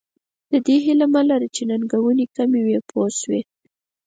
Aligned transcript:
د 0.51 0.53
دې 0.65 0.77
هیله 0.85 1.05
مه 1.13 1.21
لره 1.29 1.47
چې 1.55 1.61
ننګونې 1.69 2.25
کم 2.35 2.49
وي 2.65 2.77
پوه 2.89 3.07
شوې!. 3.19 3.41